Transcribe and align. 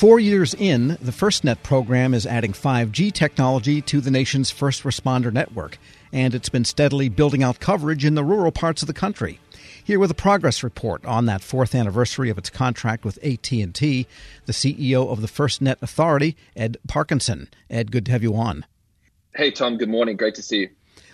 Four 0.00 0.18
years 0.18 0.54
in, 0.54 0.96
the 1.02 1.12
FirstNet 1.12 1.62
program 1.62 2.14
is 2.14 2.24
adding 2.24 2.54
5G 2.54 3.12
technology 3.12 3.82
to 3.82 4.00
the 4.00 4.10
nation's 4.10 4.50
first 4.50 4.82
responder 4.82 5.30
network, 5.30 5.76
and 6.10 6.34
it's 6.34 6.48
been 6.48 6.64
steadily 6.64 7.10
building 7.10 7.42
out 7.42 7.60
coverage 7.60 8.06
in 8.06 8.14
the 8.14 8.24
rural 8.24 8.50
parts 8.50 8.80
of 8.80 8.86
the 8.86 8.94
country. 8.94 9.40
Here 9.84 9.98
with 9.98 10.10
a 10.10 10.14
progress 10.14 10.62
report 10.62 11.04
on 11.04 11.26
that 11.26 11.42
fourth 11.42 11.74
anniversary 11.74 12.30
of 12.30 12.38
its 12.38 12.48
contract 12.48 13.04
with 13.04 13.22
AT&T, 13.22 14.06
the 14.46 14.52
CEO 14.54 15.06
of 15.06 15.20
the 15.20 15.28
FirstNet 15.28 15.82
Authority, 15.82 16.34
Ed 16.56 16.78
Parkinson. 16.88 17.50
Ed, 17.68 17.92
good 17.92 18.06
to 18.06 18.12
have 18.12 18.22
you 18.22 18.34
on. 18.36 18.64
Hey, 19.34 19.50
Tom. 19.50 19.76
Good 19.76 19.90
morning. 19.90 20.16
Great 20.16 20.36
to 20.36 20.42
see 20.42 20.60
you. 20.60 20.70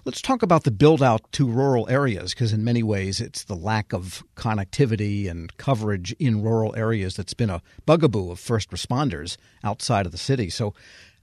Let's 0.06 0.22
talk 0.22 0.42
about 0.44 0.62
the 0.62 0.70
build 0.70 1.02
out 1.02 1.32
to 1.32 1.50
rural 1.50 1.90
areas 1.90 2.32
because, 2.32 2.52
in 2.52 2.62
many 2.62 2.84
ways, 2.84 3.20
it's 3.20 3.42
the 3.42 3.56
lack 3.56 3.92
of 3.92 4.22
connectivity 4.36 5.28
and 5.28 5.54
coverage 5.56 6.14
in 6.20 6.44
rural 6.44 6.76
areas 6.76 7.16
that's 7.16 7.34
been 7.34 7.50
a 7.50 7.60
bugaboo 7.86 8.30
of 8.30 8.38
first 8.38 8.70
responders 8.70 9.36
outside 9.64 10.06
of 10.06 10.12
the 10.12 10.18
city. 10.18 10.48
So, 10.48 10.74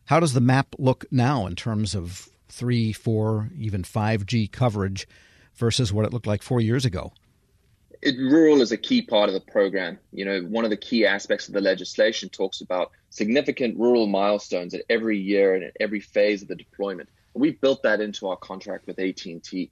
how 0.07 0.19
does 0.19 0.33
the 0.33 0.41
map 0.41 0.75
look 0.77 1.05
now 1.11 1.45
in 1.47 1.55
terms 1.55 1.95
of 1.95 2.27
three, 2.49 2.91
four, 2.91 3.49
even 3.57 3.83
5G 3.83 4.51
coverage 4.51 5.07
versus 5.55 5.93
what 5.93 6.03
it 6.03 6.11
looked 6.11 6.27
like 6.27 6.43
four 6.43 6.59
years 6.59 6.83
ago? 6.83 7.13
It, 8.01 8.17
rural 8.17 8.61
is 8.61 8.73
a 8.73 8.77
key 8.77 9.01
part 9.01 9.29
of 9.29 9.33
the 9.33 9.49
program. 9.49 9.97
You 10.11 10.25
know, 10.25 10.41
one 10.41 10.65
of 10.65 10.71
the 10.71 10.75
key 10.75 11.05
aspects 11.05 11.47
of 11.47 11.53
the 11.53 11.61
legislation 11.61 12.27
talks 12.27 12.59
about 12.59 12.91
significant 13.11 13.79
rural 13.79 14.07
milestones 14.07 14.73
at 14.73 14.81
every 14.89 15.17
year 15.17 15.55
and 15.55 15.63
at 15.63 15.77
every 15.79 16.01
phase 16.01 16.41
of 16.41 16.49
the 16.49 16.55
deployment. 16.55 17.07
We've 17.33 17.59
built 17.59 17.83
that 17.83 18.01
into 18.01 18.27
our 18.27 18.37
contract 18.37 18.87
with 18.87 18.99
AT&T. 18.99 19.71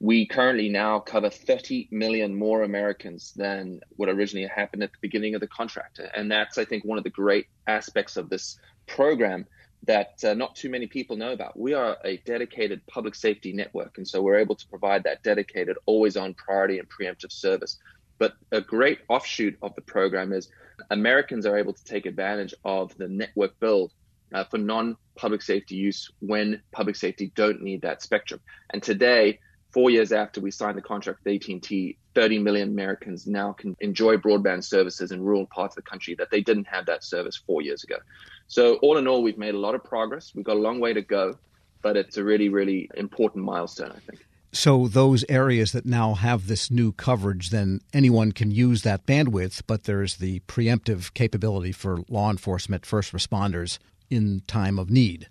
We 0.00 0.26
currently 0.26 0.68
now 0.68 0.98
cover 0.98 1.30
30 1.30 1.88
million 1.92 2.34
more 2.34 2.62
Americans 2.62 3.32
than 3.36 3.80
what 3.96 4.08
originally 4.08 4.48
happened 4.48 4.82
at 4.82 4.90
the 4.90 4.98
beginning 5.00 5.34
of 5.34 5.40
the 5.40 5.46
contract. 5.46 6.00
And 6.16 6.30
that's, 6.30 6.58
I 6.58 6.64
think, 6.64 6.84
one 6.84 6.98
of 6.98 7.04
the 7.04 7.10
great 7.10 7.46
aspects 7.66 8.16
of 8.16 8.28
this 8.28 8.58
program 8.86 9.46
that 9.84 10.22
uh, 10.24 10.34
not 10.34 10.54
too 10.54 10.70
many 10.70 10.86
people 10.86 11.16
know 11.16 11.32
about. 11.32 11.58
We 11.58 11.74
are 11.74 11.96
a 12.04 12.16
dedicated 12.18 12.86
public 12.86 13.14
safety 13.14 13.52
network, 13.52 13.98
and 13.98 14.06
so 14.06 14.22
we're 14.22 14.38
able 14.38 14.54
to 14.54 14.68
provide 14.68 15.04
that 15.04 15.22
dedicated, 15.22 15.76
always 15.86 16.16
on 16.16 16.34
priority 16.34 16.78
and 16.78 16.88
preemptive 16.88 17.32
service. 17.32 17.78
But 18.18 18.34
a 18.52 18.60
great 18.60 19.00
offshoot 19.08 19.56
of 19.62 19.74
the 19.74 19.80
program 19.80 20.32
is 20.32 20.48
Americans 20.90 21.46
are 21.46 21.56
able 21.56 21.72
to 21.72 21.84
take 21.84 22.06
advantage 22.06 22.54
of 22.64 22.96
the 22.96 23.08
network 23.08 23.58
build 23.58 23.92
uh, 24.32 24.44
for 24.44 24.58
non-public 24.58 25.42
safety 25.42 25.74
use 25.74 26.10
when 26.20 26.62
public 26.72 26.96
safety 26.96 27.32
don't 27.34 27.62
need 27.62 27.82
that 27.82 28.02
spectrum. 28.02 28.40
And 28.72 28.82
today, 28.82 29.40
four 29.72 29.90
years 29.90 30.12
after 30.12 30.40
we 30.40 30.50
signed 30.50 30.76
the 30.76 30.82
contract 30.82 31.20
with 31.24 31.34
AT&T, 31.34 31.96
30 32.14 32.38
million 32.38 32.68
Americans 32.68 33.26
now 33.26 33.52
can 33.52 33.76
enjoy 33.80 34.16
broadband 34.16 34.64
services 34.64 35.12
in 35.12 35.22
rural 35.22 35.46
parts 35.46 35.76
of 35.76 35.84
the 35.84 35.90
country 35.90 36.14
that 36.16 36.30
they 36.30 36.40
didn't 36.40 36.66
have 36.66 36.86
that 36.86 37.02
service 37.02 37.36
four 37.46 37.62
years 37.62 37.82
ago. 37.84 37.96
So 38.48 38.76
all 38.76 38.98
in 38.98 39.06
all, 39.06 39.22
we've 39.22 39.38
made 39.38 39.54
a 39.54 39.58
lot 39.58 39.74
of 39.74 39.82
progress. 39.82 40.32
We've 40.34 40.44
got 40.44 40.56
a 40.56 40.60
long 40.60 40.78
way 40.78 40.92
to 40.92 41.02
go, 41.02 41.38
but 41.80 41.96
it's 41.96 42.18
a 42.18 42.24
really, 42.24 42.48
really 42.48 42.90
important 42.96 43.44
milestone, 43.44 43.92
I 43.92 44.00
think. 44.00 44.26
So 44.54 44.86
those 44.86 45.24
areas 45.30 45.72
that 45.72 45.86
now 45.86 46.12
have 46.12 46.46
this 46.46 46.70
new 46.70 46.92
coverage, 46.92 47.48
then 47.48 47.80
anyone 47.94 48.32
can 48.32 48.50
use 48.50 48.82
that 48.82 49.06
bandwidth, 49.06 49.62
but 49.66 49.84
there's 49.84 50.16
the 50.16 50.40
preemptive 50.40 51.14
capability 51.14 51.72
for 51.72 52.00
law 52.10 52.28
enforcement, 52.28 52.84
first 52.84 53.14
responders 53.14 53.78
in 54.12 54.42
time 54.46 54.78
of 54.78 54.90
need. 54.90 55.26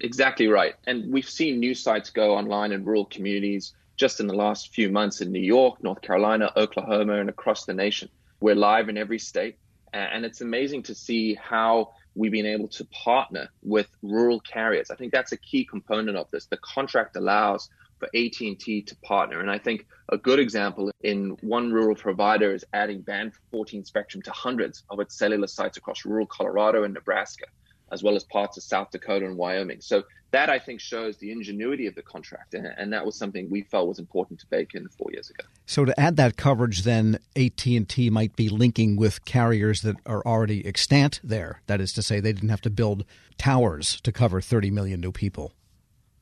Exactly 0.00 0.48
right. 0.48 0.74
And 0.86 1.12
we've 1.12 1.28
seen 1.28 1.60
new 1.60 1.74
sites 1.74 2.08
go 2.08 2.34
online 2.34 2.72
in 2.72 2.82
rural 2.84 3.04
communities 3.04 3.74
just 3.96 4.20
in 4.20 4.26
the 4.26 4.34
last 4.34 4.72
few 4.74 4.90
months 4.90 5.20
in 5.20 5.30
New 5.30 5.42
York, 5.42 5.82
North 5.82 6.00
Carolina, 6.00 6.50
Oklahoma, 6.56 7.20
and 7.20 7.28
across 7.28 7.66
the 7.66 7.74
nation. 7.74 8.08
We're 8.40 8.54
live 8.54 8.88
in 8.88 8.96
every 8.96 9.18
state. 9.18 9.58
And 9.92 10.24
it's 10.24 10.40
amazing 10.40 10.84
to 10.84 10.94
see 10.94 11.34
how 11.34 11.92
we've 12.14 12.32
been 12.32 12.46
able 12.46 12.68
to 12.68 12.86
partner 12.86 13.50
with 13.62 13.88
rural 14.02 14.40
carriers. 14.40 14.90
I 14.90 14.96
think 14.96 15.12
that's 15.12 15.32
a 15.32 15.36
key 15.36 15.66
component 15.66 16.16
of 16.16 16.30
this. 16.30 16.46
The 16.46 16.56
contract 16.56 17.16
allows 17.16 17.68
for 17.98 18.06
AT&T 18.06 18.82
to 18.86 18.96
partner. 19.02 19.40
And 19.40 19.50
I 19.50 19.58
think 19.58 19.86
a 20.08 20.16
good 20.16 20.38
example 20.38 20.90
in 21.02 21.36
one 21.42 21.70
rural 21.70 21.94
provider 21.94 22.54
is 22.54 22.64
adding 22.72 23.02
band 23.02 23.32
14 23.50 23.84
spectrum 23.84 24.22
to 24.22 24.30
hundreds 24.30 24.84
of 24.88 25.00
its 25.00 25.18
cellular 25.18 25.46
sites 25.46 25.76
across 25.76 26.06
rural 26.06 26.26
Colorado 26.26 26.84
and 26.84 26.94
Nebraska 26.94 27.44
as 27.92 28.02
well 28.02 28.16
as 28.16 28.24
parts 28.24 28.56
of 28.56 28.62
South 28.62 28.90
Dakota 28.90 29.26
and 29.26 29.36
Wyoming. 29.36 29.80
So 29.80 30.02
that 30.32 30.48
I 30.48 30.58
think 30.58 30.80
shows 30.80 31.18
the 31.18 31.30
ingenuity 31.30 31.86
of 31.86 31.94
the 31.94 32.02
contract, 32.02 32.54
and, 32.54 32.66
and, 32.78 32.90
that 32.92 33.04
was 33.04 33.16
something 33.16 33.50
we 33.50 33.62
felt 33.62 33.86
was 33.86 33.98
important 33.98 34.40
to 34.40 34.46
bake 34.46 34.74
in 34.74 34.88
four 34.88 35.12
years 35.12 35.28
ago. 35.28 35.44
So 35.66 35.84
to 35.84 36.00
add 36.00 36.16
that 36.16 36.38
coverage, 36.38 36.84
then 36.84 37.18
AT 37.36 37.66
and 37.66 37.86
T 37.86 38.08
might 38.08 38.34
be 38.34 38.48
linking 38.48 38.96
with 38.96 39.26
carriers 39.26 39.82
that 39.82 39.96
are 40.06 40.22
already 40.26 40.66
extant 40.66 41.20
there. 41.22 41.60
That 41.66 41.82
is 41.82 41.92
to 41.92 42.02
say, 42.02 42.18
they 42.18 42.32
didn't 42.32 42.48
have 42.48 42.62
to 42.62 42.70
build 42.70 43.04
towers 43.36 44.00
to 44.00 44.10
cover 44.10 44.40
30 44.40 44.70
million 44.70 45.00
new 45.00 45.12
people. 45.12 45.52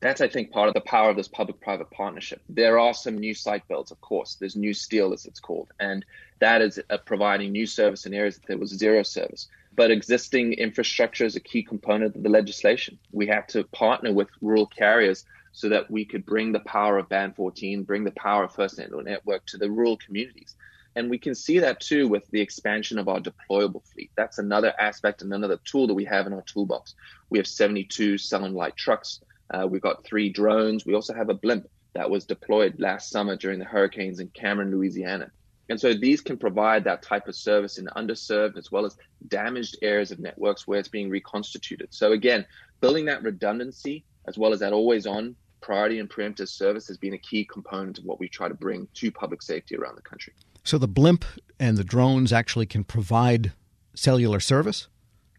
That's, 0.01 0.19
I 0.19 0.27
think, 0.27 0.51
part 0.51 0.67
of 0.67 0.73
the 0.73 0.81
power 0.81 1.11
of 1.11 1.15
this 1.15 1.27
public-private 1.27 1.91
partnership. 1.91 2.41
There 2.49 2.79
are 2.79 2.93
some 2.93 3.17
new 3.17 3.33
site 3.33 3.65
builds, 3.67 3.91
of 3.91 4.01
course. 4.01 4.35
There's 4.35 4.55
new 4.55 4.73
steel, 4.73 5.13
as 5.13 5.25
it's 5.25 5.39
called, 5.39 5.71
and 5.79 6.03
that 6.39 6.61
is 6.61 6.81
uh, 6.89 6.97
providing 6.97 7.51
new 7.51 7.67
service 7.67 8.05
in 8.05 8.13
areas 8.13 8.35
that 8.35 8.47
there 8.47 8.57
was 8.57 8.71
zero 8.71 9.03
service 9.03 9.47
but 9.73 9.91
existing 9.91 10.53
infrastructure 10.53 11.25
is 11.25 11.35
a 11.35 11.39
key 11.39 11.63
component 11.63 12.15
of 12.15 12.23
the 12.23 12.29
legislation. 12.29 12.99
We 13.11 13.27
have 13.27 13.47
to 13.47 13.63
partner 13.65 14.13
with 14.13 14.29
rural 14.41 14.67
carriers 14.67 15.25
so 15.53 15.69
that 15.69 15.89
we 15.89 16.05
could 16.05 16.25
bring 16.25 16.51
the 16.51 16.59
power 16.61 16.97
of 16.97 17.09
Band 17.09 17.35
14, 17.35 17.83
bring 17.83 18.03
the 18.03 18.11
power 18.11 18.43
of 18.43 18.53
FirstNet 18.53 19.03
Network 19.03 19.45
to 19.47 19.57
the 19.57 19.69
rural 19.69 19.97
communities. 19.97 20.55
And 20.95 21.09
we 21.09 21.17
can 21.17 21.35
see 21.35 21.59
that 21.59 21.79
too 21.79 22.07
with 22.07 22.29
the 22.31 22.41
expansion 22.41 22.99
of 22.99 23.07
our 23.07 23.19
deployable 23.19 23.85
fleet. 23.93 24.11
That's 24.17 24.39
another 24.39 24.73
aspect 24.77 25.21
and 25.21 25.33
another 25.33 25.59
tool 25.63 25.87
that 25.87 25.93
we 25.93 26.05
have 26.05 26.27
in 26.27 26.33
our 26.33 26.41
toolbox. 26.41 26.95
We 27.29 27.37
have 27.37 27.47
72 27.47 28.17
Cell 28.17 28.43
on 28.43 28.53
light 28.53 28.75
trucks. 28.75 29.21
Uh, 29.53 29.67
we've 29.69 29.81
got 29.81 30.03
three 30.03 30.29
drones. 30.29 30.85
We 30.85 30.95
also 30.95 31.13
have 31.13 31.29
a 31.29 31.33
blimp 31.33 31.67
that 31.93 32.09
was 32.09 32.25
deployed 32.25 32.79
last 32.79 33.09
summer 33.09 33.35
during 33.35 33.59
the 33.59 33.65
hurricanes 33.65 34.19
in 34.19 34.29
Cameron, 34.29 34.71
Louisiana. 34.71 35.31
And 35.71 35.79
so 35.79 35.93
these 35.93 36.19
can 36.19 36.37
provide 36.37 36.83
that 36.83 37.01
type 37.01 37.29
of 37.29 37.35
service 37.35 37.77
in 37.77 37.85
underserved 37.95 38.57
as 38.57 38.73
well 38.73 38.85
as 38.85 38.97
damaged 39.29 39.77
areas 39.81 40.11
of 40.11 40.19
networks 40.19 40.67
where 40.67 40.77
it's 40.77 40.89
being 40.89 41.09
reconstituted. 41.09 41.87
So 41.93 42.11
again, 42.11 42.45
building 42.81 43.05
that 43.05 43.23
redundancy 43.23 44.03
as 44.27 44.37
well 44.37 44.51
as 44.51 44.59
that 44.59 44.73
always 44.73 45.07
on 45.07 45.33
priority 45.61 45.99
and 45.99 46.09
preemptive 46.09 46.49
service 46.49 46.89
has 46.89 46.97
been 46.97 47.13
a 47.13 47.17
key 47.17 47.45
component 47.45 47.99
of 47.99 48.03
what 48.03 48.19
we 48.19 48.27
try 48.27 48.49
to 48.49 48.53
bring 48.53 48.85
to 48.95 49.11
public 49.11 49.41
safety 49.41 49.77
around 49.77 49.95
the 49.95 50.01
country. 50.01 50.33
So 50.65 50.77
the 50.77 50.89
blimp 50.89 51.23
and 51.57 51.77
the 51.77 51.85
drones 51.85 52.33
actually 52.33 52.65
can 52.65 52.83
provide 52.83 53.53
cellular 53.93 54.41
service? 54.41 54.89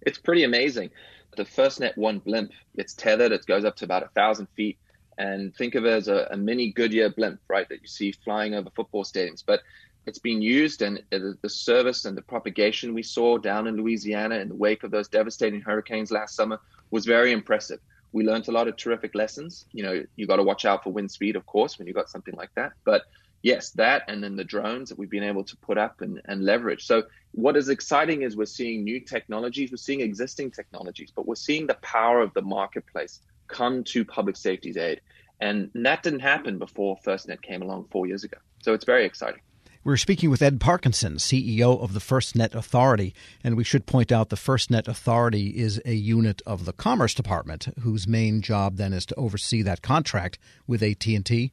It's 0.00 0.19
pretty 0.19 0.44
amazing. 0.44 0.92
The 1.37 1.44
FirstNet 1.44 1.98
One 1.98 2.21
blimp, 2.21 2.53
it's 2.75 2.94
tethered, 2.94 3.32
it 3.32 3.44
goes 3.44 3.66
up 3.66 3.76
to 3.76 3.84
about 3.84 4.03
a 4.03 4.09
thousand 4.09 4.47
feet. 4.56 4.78
And 5.19 5.54
think 5.54 5.75
of 5.75 5.84
it 5.84 5.91
as 5.91 6.09
a, 6.09 6.26
a 6.31 6.38
mini 6.38 6.72
Goodyear 6.72 7.10
blimp, 7.10 7.38
right, 7.48 7.69
that 7.69 7.82
you 7.82 7.87
see 7.87 8.12
flying 8.12 8.54
over 8.54 8.71
football 8.75 9.04
stadiums. 9.04 9.44
But 9.47 9.60
it's 10.06 10.18
been 10.18 10.42
used 10.42 10.82
and 10.82 10.98
uh, 11.12 11.18
the 11.42 11.48
service 11.48 12.04
and 12.04 12.16
the 12.16 12.22
propagation 12.22 12.94
we 12.94 13.02
saw 13.02 13.38
down 13.38 13.66
in 13.66 13.76
Louisiana 13.76 14.36
in 14.36 14.48
the 14.48 14.54
wake 14.54 14.82
of 14.82 14.90
those 14.90 15.08
devastating 15.08 15.60
hurricanes 15.60 16.10
last 16.10 16.34
summer 16.34 16.60
was 16.90 17.06
very 17.06 17.32
impressive. 17.32 17.80
We 18.12 18.24
learned 18.24 18.48
a 18.48 18.52
lot 18.52 18.68
of 18.68 18.76
terrific 18.76 19.14
lessons. 19.14 19.64
You 19.72 19.84
know, 19.84 20.04
you 20.16 20.26
got 20.26 20.36
to 20.36 20.42
watch 20.42 20.64
out 20.64 20.84
for 20.84 20.92
wind 20.92 21.10
speed, 21.10 21.36
of 21.36 21.46
course, 21.46 21.78
when 21.78 21.86
you've 21.86 21.96
got 21.96 22.10
something 22.10 22.34
like 22.34 22.50
that. 22.56 22.72
But 22.84 23.02
yes, 23.42 23.70
that 23.70 24.02
and 24.08 24.22
then 24.22 24.36
the 24.36 24.44
drones 24.44 24.88
that 24.88 24.98
we've 24.98 25.10
been 25.10 25.22
able 25.22 25.44
to 25.44 25.56
put 25.58 25.78
up 25.78 26.00
and, 26.00 26.20
and 26.26 26.44
leverage. 26.44 26.84
So 26.84 27.04
what 27.32 27.56
is 27.56 27.68
exciting 27.68 28.22
is 28.22 28.36
we're 28.36 28.44
seeing 28.44 28.84
new 28.84 29.00
technologies, 29.00 29.70
we're 29.70 29.76
seeing 29.76 30.00
existing 30.00 30.50
technologies, 30.50 31.12
but 31.14 31.26
we're 31.26 31.34
seeing 31.36 31.66
the 31.66 31.74
power 31.74 32.20
of 32.20 32.34
the 32.34 32.42
marketplace 32.42 33.20
come 33.48 33.84
to 33.84 34.04
public 34.04 34.36
safety's 34.36 34.76
aid. 34.76 35.00
And 35.41 35.70
that 35.74 36.02
didn't 36.02 36.20
happen 36.20 36.58
before 36.58 36.98
FirstNet 37.04 37.42
came 37.42 37.62
along 37.62 37.86
four 37.91 38.06
years 38.06 38.24
ago. 38.24 38.38
So 38.62 38.74
it's 38.74 38.84
very 38.84 39.04
exciting. 39.04 39.41
We're 39.84 39.97
speaking 39.97 40.31
with 40.31 40.43
Ed 40.43 40.60
Parkinson, 40.60 41.16
CEO 41.16 41.82
of 41.82 41.93
the 41.93 41.98
FirstNet 41.98 42.54
Authority, 42.54 43.12
and 43.43 43.56
we 43.56 43.65
should 43.65 43.84
point 43.84 44.12
out 44.12 44.28
the 44.28 44.37
FirstNet 44.37 44.87
Authority 44.87 45.48
is 45.59 45.82
a 45.84 45.95
unit 45.95 46.41
of 46.47 46.66
the 46.66 46.72
Commerce 46.72 47.15
Department, 47.15 47.66
whose 47.80 48.06
main 48.06 48.42
job 48.42 48.77
then 48.77 48.92
is 48.92 49.04
to 49.06 49.15
oversee 49.16 49.60
that 49.62 49.83
contract 49.83 50.39
with 50.68 50.84
AT&T. 50.84 51.51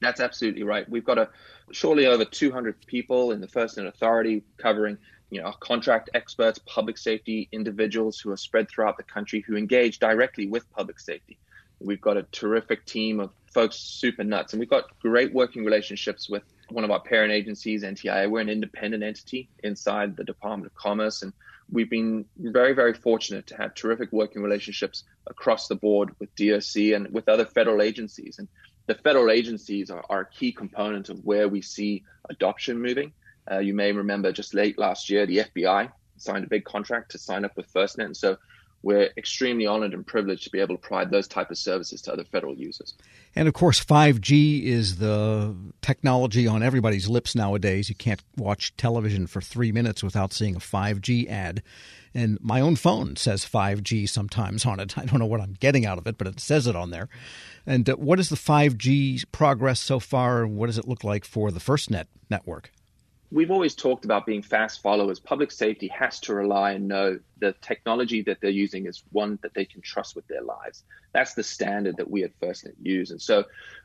That's 0.00 0.20
absolutely 0.20 0.62
right. 0.62 0.88
We've 0.88 1.04
got 1.04 1.18
a 1.18 1.28
surely 1.72 2.06
over 2.06 2.24
200 2.24 2.86
people 2.86 3.32
in 3.32 3.40
the 3.40 3.48
FirstNet 3.48 3.88
Authority 3.88 4.44
covering 4.58 4.96
you 5.30 5.42
know, 5.42 5.50
contract 5.58 6.08
experts, 6.14 6.60
public 6.64 6.96
safety 6.96 7.48
individuals 7.50 8.20
who 8.20 8.30
are 8.30 8.36
spread 8.36 8.68
throughout 8.68 8.96
the 8.96 9.02
country 9.02 9.40
who 9.40 9.56
engage 9.56 9.98
directly 9.98 10.46
with 10.46 10.70
public 10.70 11.00
safety. 11.00 11.36
We've 11.80 12.00
got 12.00 12.16
a 12.16 12.22
terrific 12.30 12.86
team 12.86 13.18
of 13.18 13.30
folks 13.52 13.74
super 13.74 14.22
nuts, 14.22 14.52
and 14.52 14.60
we've 14.60 14.70
got 14.70 14.96
great 15.00 15.34
working 15.34 15.64
relationships 15.64 16.28
with 16.28 16.44
one 16.72 16.84
of 16.84 16.90
our 16.90 17.00
parent 17.00 17.32
agencies, 17.32 17.82
NTIA. 17.82 18.30
We're 18.30 18.40
an 18.40 18.48
independent 18.48 19.02
entity 19.02 19.48
inside 19.62 20.16
the 20.16 20.24
Department 20.24 20.66
of 20.66 20.74
Commerce, 20.74 21.22
and 21.22 21.32
we've 21.70 21.90
been 21.90 22.24
very, 22.38 22.74
very 22.74 22.94
fortunate 22.94 23.46
to 23.48 23.56
have 23.56 23.74
terrific 23.74 24.12
working 24.12 24.42
relationships 24.42 25.04
across 25.26 25.68
the 25.68 25.74
board 25.74 26.14
with 26.18 26.34
DOC 26.36 26.94
and 26.94 27.12
with 27.12 27.28
other 27.28 27.46
federal 27.46 27.82
agencies. 27.82 28.38
And 28.38 28.48
the 28.86 28.94
federal 28.94 29.30
agencies 29.30 29.90
are, 29.90 30.04
are 30.10 30.20
a 30.20 30.30
key 30.30 30.52
component 30.52 31.08
of 31.08 31.24
where 31.24 31.48
we 31.48 31.62
see 31.62 32.04
adoption 32.28 32.80
moving. 32.80 33.12
Uh, 33.50 33.58
you 33.58 33.74
may 33.74 33.92
remember 33.92 34.32
just 34.32 34.54
late 34.54 34.78
last 34.78 35.10
year, 35.10 35.26
the 35.26 35.38
FBI 35.38 35.90
signed 36.16 36.44
a 36.44 36.48
big 36.48 36.64
contract 36.64 37.12
to 37.12 37.18
sign 37.18 37.44
up 37.44 37.56
with 37.56 37.72
FirstNet. 37.72 38.04
And 38.04 38.16
so 38.16 38.36
we're 38.82 39.10
extremely 39.16 39.66
honored 39.66 39.94
and 39.94 40.06
privileged 40.06 40.44
to 40.44 40.50
be 40.50 40.60
able 40.60 40.76
to 40.76 40.80
provide 40.80 41.10
those 41.10 41.28
type 41.28 41.50
of 41.50 41.58
services 41.58 42.02
to 42.02 42.12
other 42.12 42.24
federal 42.24 42.54
users. 42.54 42.94
And 43.34 43.46
of 43.48 43.54
course, 43.54 43.82
5G 43.82 44.64
is 44.64 44.96
the 44.96 45.54
technology 45.80 46.46
on 46.46 46.62
everybody's 46.62 47.08
lips 47.08 47.34
nowadays. 47.34 47.88
You 47.88 47.94
can't 47.94 48.22
watch 48.36 48.76
television 48.76 49.26
for 49.26 49.40
three 49.40 49.72
minutes 49.72 50.02
without 50.02 50.32
seeing 50.32 50.56
a 50.56 50.60
5G 50.60 51.28
ad. 51.28 51.62
And 52.14 52.38
my 52.42 52.60
own 52.60 52.76
phone 52.76 53.16
says 53.16 53.44
5G 53.44 54.08
sometimes 54.08 54.66
on 54.66 54.80
it. 54.80 54.98
I 54.98 55.04
don't 55.04 55.18
know 55.18 55.26
what 55.26 55.40
I'm 55.40 55.54
getting 55.54 55.86
out 55.86 55.98
of 55.98 56.06
it, 56.06 56.18
but 56.18 56.26
it 56.26 56.40
says 56.40 56.66
it 56.66 56.76
on 56.76 56.90
there. 56.90 57.08
And 57.64 57.88
uh, 57.88 57.94
what 57.96 58.18
is 58.18 58.28
the 58.28 58.36
5G 58.36 59.24
progress 59.32 59.80
so 59.80 60.00
far? 60.00 60.46
What 60.46 60.66
does 60.66 60.78
it 60.78 60.88
look 60.88 61.04
like 61.04 61.24
for 61.24 61.50
the 61.50 61.60
FirstNet 61.60 62.06
network? 62.28 62.72
We've 63.32 63.50
always 63.50 63.74
talked 63.74 64.04
about 64.04 64.26
being 64.26 64.42
fast 64.42 64.82
followers. 64.82 65.18
Public 65.18 65.50
safety 65.50 65.88
has 65.88 66.20
to 66.20 66.34
rely 66.34 66.72
and 66.72 66.86
know 66.86 67.18
the 67.38 67.54
technology 67.62 68.20
that 68.22 68.38
they're 68.42 68.50
using 68.50 68.86
is 68.86 69.02
one 69.10 69.38
that 69.42 69.54
they 69.54 69.64
can 69.64 69.80
trust 69.80 70.14
with 70.14 70.26
their 70.28 70.42
lives. 70.42 70.84
That's 71.14 71.32
the 71.32 71.42
standard 71.42 71.96
that 71.96 72.10
we 72.10 72.24
at 72.24 72.38
FirstNet 72.40 72.74
use. 72.82 73.10
And 73.10 73.20
so, 73.20 73.44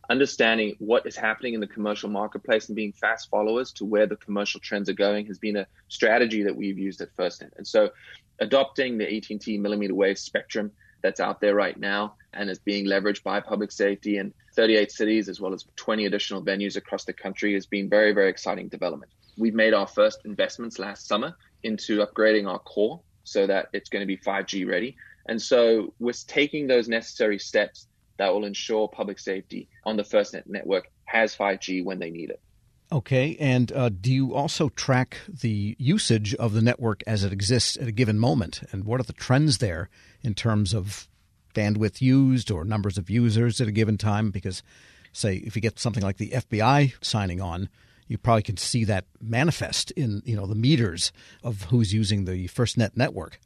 understanding 0.10 0.76
what 0.80 1.08
is 1.08 1.16
happening 1.16 1.54
in 1.54 1.62
the 1.62 1.68
commercial 1.68 2.10
marketplace 2.10 2.68
and 2.68 2.76
being 2.76 2.92
fast 2.92 3.30
followers 3.30 3.72
to 3.74 3.86
where 3.86 4.06
the 4.06 4.18
commercial 4.18 4.60
trends 4.60 4.90
are 4.90 4.94
going 4.94 5.28
has 5.28 5.40
been 5.40 5.56
a 5.56 5.68
strategy 5.88 6.44
that 6.44 6.56
we've 6.56 6.78
used 6.78 7.00
at 7.00 7.16
FirstNet. 7.16 7.58
And 7.58 7.66
so, 7.66 7.92
adopting 8.40 8.98
the 8.98 9.16
AT&T 9.16 9.58
millimeter 9.60 9.96
wave 9.96 10.20
spectrum 10.20 10.72
that's 11.02 11.22
out 11.22 11.40
there 11.40 11.56
right 11.56 11.80
now 11.80 12.16
and 12.34 12.50
is 12.50 12.60
being 12.60 12.86
leveraged 12.86 13.24
by 13.24 13.40
public 13.40 13.72
safety 13.72 14.18
in 14.18 14.34
38 14.56 14.92
cities 14.92 15.30
as 15.30 15.40
well 15.40 15.54
as 15.54 15.64
20 15.78 16.06
additional 16.06 16.44
venues 16.44 16.76
across 16.76 17.06
the 17.06 17.14
country 17.14 17.54
has 17.54 17.66
been 17.66 17.88
very, 17.88 18.12
very 18.12 18.30
exciting 18.30 18.68
development 18.68 19.12
we've 19.38 19.54
made 19.54 19.74
our 19.74 19.88
first 19.88 20.20
investments 20.26 20.80
last 20.80 21.08
summer 21.08 21.36
into 21.64 22.06
upgrading 22.06 22.48
our 22.48 22.60
core 22.60 23.02
so 23.24 23.48
that 23.48 23.68
it's 23.74 23.90
going 23.90 24.02
to 24.02 24.08
be 24.08 24.18
5G 24.18 24.68
ready. 24.68 24.96
And 25.28 25.42
so 25.42 25.94
we're 26.00 26.14
taking 26.28 26.68
those 26.68 26.88
necessary 26.88 27.40
steps 27.40 27.88
that 28.18 28.34
will 28.34 28.46
ensure 28.46 28.88
public 28.88 29.20
safety 29.20 29.70
on 29.86 29.98
the 29.98 30.04
FirstNet 30.04 30.48
network 30.48 30.90
has 31.06 31.36
5G 31.36 31.84
when 31.84 32.00
they 32.00 32.10
need 32.10 32.30
it. 32.30 32.42
Okay, 32.90 33.36
and 33.38 33.70
uh, 33.74 33.90
do 33.90 34.14
you 34.14 34.34
also 34.34 34.70
track 34.70 35.18
the 35.28 35.76
usage 35.78 36.34
of 36.36 36.54
the 36.54 36.62
network 36.62 37.04
as 37.06 37.26
it 37.26 37.34
exists 37.34 37.76
at 37.76 37.88
a 37.88 37.92
given 37.92 38.18
moment? 38.18 38.62
And 38.72 38.86
what 38.86 39.02
are 39.02 39.04
the 39.04 39.12
trends 39.12 39.58
there 39.58 39.90
in 40.22 40.34
terms 40.34 40.74
of 40.74 41.10
bandwidth 41.54 42.02
used 42.02 42.50
or 42.50 42.64
numbers 42.64 42.98
of 42.98 43.10
users 43.10 43.60
at 43.60 43.68
a 43.68 43.74
given 43.74 43.98
time? 43.98 44.32
Because, 44.32 44.64
say, 45.12 45.36
if 45.36 45.58
you 45.58 45.62
get 45.62 45.80
something 45.80 46.04
like 46.04 46.16
the 46.16 46.30
FBI 46.30 46.94
signing 47.02 47.42
on, 47.42 47.68
you 48.08 48.18
probably 48.18 48.44
can 48.44 48.58
see 48.58 48.84
that 48.86 49.06
manifest 49.22 49.92
in 49.92 50.22
you 50.26 50.36
know 50.36 50.46
the 50.46 50.56
meters 50.56 51.12
of 51.44 51.64
who's 51.64 51.94
using 51.94 52.26
the 52.26 52.48
FirstNet 52.48 52.96
network. 52.96 53.40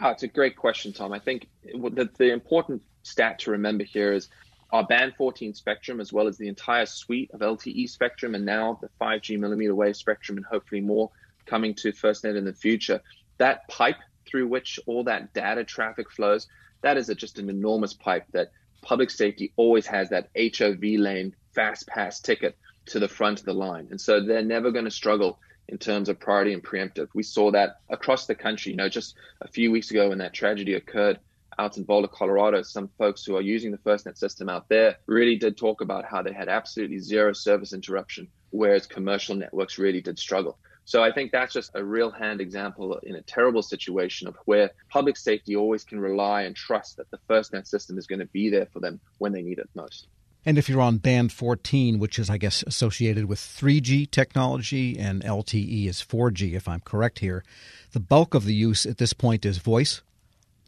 Oh, 0.00 0.10
it's 0.10 0.22
a 0.22 0.28
great 0.28 0.56
question, 0.56 0.92
Tom. 0.92 1.12
I 1.12 1.18
think 1.18 1.48
the, 1.64 2.08
the 2.18 2.30
important 2.30 2.82
stat 3.02 3.38
to 3.40 3.52
remember 3.52 3.84
here 3.84 4.12
is 4.12 4.28
our 4.72 4.84
band 4.84 5.14
14 5.16 5.54
spectrum, 5.54 6.00
as 6.00 6.12
well 6.12 6.26
as 6.26 6.36
the 6.36 6.48
entire 6.48 6.86
suite 6.86 7.30
of 7.32 7.40
LTE 7.40 7.88
spectrum, 7.88 8.34
and 8.34 8.44
now 8.44 8.78
the 8.82 8.90
5G 9.00 9.38
millimeter 9.38 9.74
wave 9.74 9.96
spectrum, 9.96 10.36
and 10.36 10.44
hopefully 10.44 10.80
more 10.80 11.10
coming 11.46 11.74
to 11.76 11.92
FirstNet 11.92 12.36
in 12.36 12.44
the 12.44 12.52
future. 12.52 13.00
That 13.38 13.68
pipe 13.68 13.96
through 14.26 14.48
which 14.48 14.80
all 14.86 15.04
that 15.04 15.32
data 15.32 15.64
traffic 15.64 16.10
flows, 16.10 16.48
that 16.82 16.96
is 16.96 17.08
a, 17.08 17.14
just 17.14 17.38
an 17.38 17.48
enormous 17.48 17.94
pipe 17.94 18.26
that 18.32 18.50
public 18.82 19.10
safety 19.10 19.52
always 19.56 19.86
has 19.86 20.10
that 20.10 20.28
HOV 20.36 20.82
lane 20.82 21.34
fast 21.54 21.86
pass 21.86 22.20
ticket 22.20 22.56
to 22.86 22.98
the 22.98 23.08
front 23.08 23.40
of 23.40 23.46
the 23.46 23.54
line. 23.54 23.88
And 23.90 24.00
so 24.00 24.20
they're 24.20 24.42
never 24.42 24.70
going 24.70 24.84
to 24.84 24.90
struggle 24.90 25.38
in 25.68 25.78
terms 25.78 26.08
of 26.08 26.20
priority 26.20 26.52
and 26.52 26.62
preemptive. 26.62 27.08
We 27.14 27.22
saw 27.22 27.50
that 27.50 27.80
across 27.88 28.26
the 28.26 28.34
country. 28.34 28.72
You 28.72 28.78
know, 28.78 28.88
just 28.88 29.14
a 29.40 29.48
few 29.48 29.70
weeks 29.70 29.90
ago 29.90 30.08
when 30.08 30.18
that 30.18 30.32
tragedy 30.32 30.74
occurred 30.74 31.18
out 31.58 31.76
in 31.76 31.84
Boulder, 31.84 32.08
Colorado, 32.08 32.62
some 32.62 32.88
folks 32.98 33.24
who 33.24 33.36
are 33.36 33.42
using 33.42 33.70
the 33.70 33.78
FirstNet 33.78 34.18
system 34.18 34.48
out 34.48 34.68
there 34.68 34.96
really 35.06 35.36
did 35.36 35.56
talk 35.56 35.80
about 35.80 36.04
how 36.04 36.22
they 36.22 36.32
had 36.32 36.48
absolutely 36.48 36.98
zero 36.98 37.32
service 37.32 37.72
interruption, 37.72 38.28
whereas 38.50 38.86
commercial 38.86 39.34
networks 39.34 39.78
really 39.78 40.02
did 40.02 40.18
struggle. 40.18 40.58
So 40.84 41.02
I 41.02 41.10
think 41.10 41.32
that's 41.32 41.52
just 41.52 41.72
a 41.74 41.82
real 41.82 42.10
hand 42.10 42.40
example 42.40 42.98
in 43.02 43.16
a 43.16 43.22
terrible 43.22 43.62
situation 43.62 44.28
of 44.28 44.36
where 44.44 44.70
public 44.88 45.16
safety 45.16 45.56
always 45.56 45.82
can 45.82 45.98
rely 45.98 46.42
and 46.42 46.54
trust 46.54 46.98
that 46.98 47.10
the 47.10 47.18
FirstNet 47.28 47.66
system 47.66 47.98
is 47.98 48.06
going 48.06 48.20
to 48.20 48.26
be 48.26 48.50
there 48.50 48.66
for 48.66 48.78
them 48.78 49.00
when 49.18 49.32
they 49.32 49.42
need 49.42 49.58
it 49.58 49.68
most. 49.74 50.06
And 50.46 50.58
if 50.58 50.68
you're 50.68 50.80
on 50.80 50.98
band 50.98 51.32
14, 51.32 51.98
which 51.98 52.20
is, 52.20 52.30
I 52.30 52.38
guess, 52.38 52.62
associated 52.62 53.24
with 53.24 53.40
3G 53.40 54.08
technology, 54.12 54.96
and 54.96 55.24
LTE 55.24 55.88
is 55.88 56.00
4G, 56.00 56.54
if 56.54 56.68
I'm 56.68 56.78
correct 56.80 57.18
here, 57.18 57.42
the 57.90 57.98
bulk 57.98 58.32
of 58.32 58.44
the 58.44 58.54
use 58.54 58.86
at 58.86 58.98
this 58.98 59.12
point 59.12 59.44
is 59.44 59.58
voice? 59.58 60.02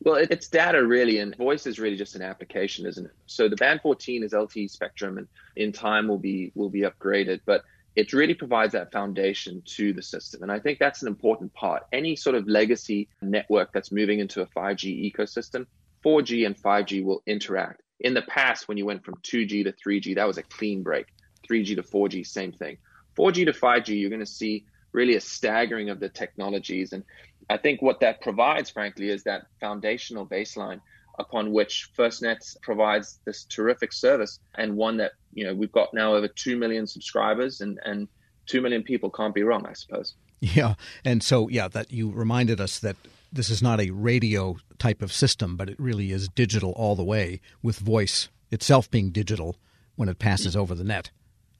Well, 0.03 0.17
it's 0.17 0.49
data 0.49 0.85
really, 0.85 1.19
and 1.19 1.37
voice 1.37 1.65
is 1.65 1.79
really 1.79 1.97
just 1.97 2.17
an 2.17 2.23
application, 2.23 2.87
isn't 2.87 3.07
it? 3.07 3.13
So 3.27 3.49
the 3.49 3.55
band 3.55 3.81
14 3.83 4.25
is 4.25 4.33
LTE 4.33 4.69
spectrum, 4.69 5.17
and 5.17 5.29
in 5.55 5.71
time 5.71 6.09
will 6.09 6.19
be 6.19 6.51
will 6.57 6.71
be 6.71 6.83
upgraded, 6.83 7.41
but 7.47 7.63
it 7.95 8.13
really 8.13 8.35
provides 8.35 8.73
that 8.73 8.93
foundation 8.93 9.63
to 9.77 9.93
the 9.93 10.03
system, 10.03 10.43
and 10.43 10.53
I 10.53 10.61
think 10.61 10.79
that's 10.79 11.03
an 11.03 11.09
important 11.09 11.53
part. 11.55 11.85
Any 11.93 12.15
sort 12.15 12.37
of 12.37 12.47
legacy 12.47 13.09
network 13.23 13.73
that's 13.73 13.91
moving 13.91 14.21
into 14.21 14.41
a 14.41 14.47
5G 14.47 15.13
ecosystem, 15.13 15.67
4G 16.05 16.47
and 16.47 16.57
5G 16.57 17.05
will 17.05 17.23
interact 17.27 17.83
in 18.01 18.15
the 18.15 18.23
past, 18.23 18.69
when 18.69 18.77
you 18.77 18.87
went 18.87 19.05
from 19.05 19.15
2G 19.17 19.65
to 19.65 19.73
3G, 19.73 20.15
that 20.17 20.27
was 20.27 20.39
a 20.39 20.43
clean 20.43 20.83
break. 20.83 21.07
3G 21.49 21.77
to 21.77 21.83
4G, 21.83 22.27
same 22.27 22.53
thing. 22.53 22.79
4G 23.17 23.47
to 23.47 23.53
5G, 23.53 24.01
you're 24.01 24.11
going 24.11 24.21
to 24.21 24.27
see 24.27 24.65
really 24.93 25.17
a 25.17 25.21
staggering 25.21 25.91
of 25.91 26.01
the 26.01 26.09
technologies. 26.09 26.93
And 26.93 27.05
I 27.51 27.57
think 27.57 27.83
what 27.83 28.01
that 28.01 28.21
provides, 28.21 28.71
frankly, 28.71 29.11
is 29.11 29.25
that 29.25 29.47
foundational 29.61 30.27
baseline 30.27 30.81
upon 31.19 31.53
which 31.53 31.91
FirstNet 31.99 32.57
provides 32.63 33.19
this 33.25 33.45
terrific 33.45 33.93
service 33.93 34.39
and 34.55 34.77
one 34.77 34.99
that, 34.99 35.13
you 35.35 35.45
know, 35.45 35.55
we've 35.55 35.73
got 35.73 35.93
now 35.93 36.15
over 36.15 36.29
2 36.29 36.57
million 36.57 36.87
subscribers 36.87 37.61
and, 37.61 37.81
and 37.85 38.07
2 38.47 38.61
million 38.61 38.83
people 38.83 39.11
can't 39.11 39.35
be 39.35 39.43
wrong, 39.43 39.67
I 39.67 39.73
suppose. 39.73 40.15
Yeah. 40.41 40.75
And 41.05 41.23
so, 41.23 41.49
yeah, 41.49 41.67
that 41.69 41.91
you 41.91 42.11
reminded 42.11 42.61
us 42.61 42.79
that 42.79 42.97
this 43.33 43.51
is 43.51 43.63
not 43.63 43.81
a 43.81 43.91
radio 43.91 44.57
type 44.79 45.03
of 45.03 45.13
system, 45.13 45.57
but 45.57 45.69
it 45.69 45.79
really 45.79 46.13
is 46.13 46.29
digital 46.29 46.73
all 46.73 46.97
the 46.97 47.05
way, 47.05 47.41
with 47.63 47.79
voice 47.79 48.29
itself 48.51 48.91
being 48.91 49.11
digital 49.11 49.57
when 49.97 50.09
it 50.09 50.19
passes 50.19 50.57
over 50.57 50.75
the 50.75 50.85
net. 50.85 51.11